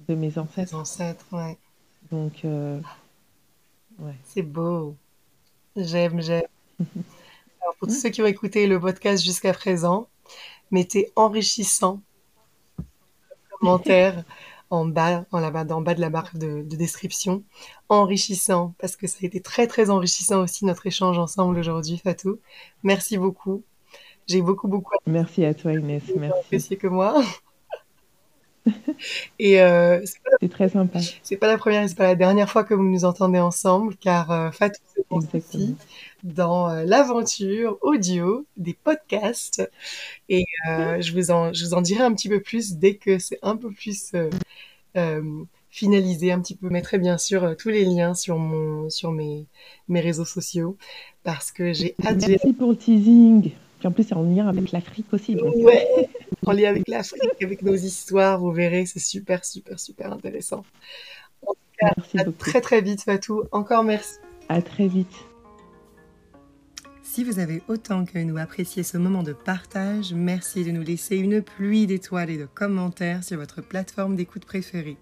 [0.09, 0.75] de mes ancêtres.
[0.75, 1.57] ancêtres, ouais.
[2.11, 2.81] Donc, euh,
[4.01, 4.16] ouais.
[4.25, 4.97] C'est beau.
[5.77, 6.43] J'aime, j'aime.
[6.81, 10.09] Alors, pour tous ceux qui ont écouté le podcast jusqu'à présent,
[10.73, 12.01] mettez enrichissant
[13.61, 14.25] commentaire
[14.70, 17.44] en bas, en, là-bas, en bas de la barre de, de description.
[17.88, 22.38] Enrichissant, parce que ça a été très, très enrichissant aussi notre échange ensemble aujourd'hui, Fatou.
[22.83, 23.64] Merci beaucoup.
[24.26, 26.02] J'ai beaucoup, beaucoup Merci à toi, Inès.
[26.16, 26.76] Merci.
[26.76, 27.22] que moi.
[29.38, 30.00] Et euh,
[30.40, 31.00] c'est très sympa.
[31.22, 33.96] c'est pas la première et c'est pas la dernière fois que vous nous entendez ensemble,
[33.96, 35.76] car euh, Fatou se aussi
[36.22, 39.68] dans euh, l'aventure audio des podcasts.
[40.28, 43.18] Et euh, je vous en, je vous en dirai un petit peu plus dès que
[43.18, 44.12] c'est un peu plus
[45.70, 46.68] finalisé, un petit peu.
[46.68, 49.46] Je mettrai bien sûr tous les liens sur mon, sur mes,
[49.88, 50.76] mes réseaux sociaux
[51.22, 52.26] parce que j'ai hâte.
[52.26, 53.52] Merci pour le teasing.
[53.81, 55.35] Puis en plus, c'est en lien avec l'Afrique aussi.
[55.35, 56.09] Donc, Ouais,
[56.47, 60.64] en lien avec l'Afrique, avec nos histoires, vous verrez, c'est super, super, super intéressant.
[61.83, 62.38] merci À beaucoup.
[62.38, 63.45] très très vite, Fatou.
[63.53, 64.19] Encore merci.
[64.49, 65.12] À très vite.
[67.03, 71.16] Si vous avez autant que nous apprécié ce moment de partage, merci de nous laisser
[71.16, 74.97] une pluie d'étoiles et de commentaires sur votre plateforme d'écoute préférée.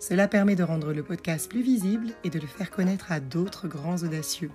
[0.00, 3.68] Cela permet de rendre le podcast plus visible et de le faire connaître à d'autres
[3.68, 4.50] grands audacieux.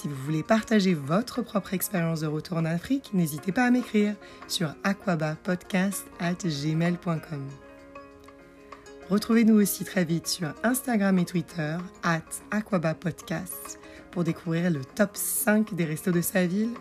[0.00, 4.14] Si vous voulez partager votre propre expérience de retour en Afrique, n'hésitez pas à m'écrire
[4.48, 7.46] sur aquabapodcast@gmail.com.
[9.10, 13.78] Retrouvez-nous aussi très vite sur Instagram et Twitter, at aquabapodcast,
[14.10, 16.72] pour découvrir le top 5 des restos de sa ville,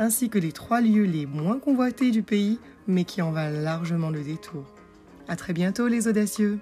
[0.00, 2.58] ainsi que les trois lieux les moins convoités du pays,
[2.88, 4.64] mais qui en valent largement le détour.
[5.28, 6.58] À très bientôt les audacieux